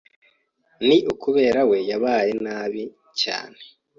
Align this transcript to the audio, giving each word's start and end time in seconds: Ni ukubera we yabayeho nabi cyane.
Ni 0.87 0.97
ukubera 1.13 1.61
we 1.69 1.77
yabayeho 1.89 2.39
nabi 2.45 2.83
cyane. 3.21 3.59